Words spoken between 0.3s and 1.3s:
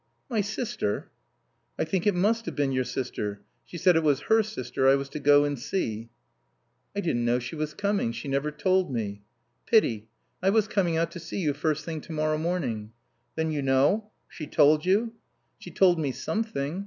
"My sister?"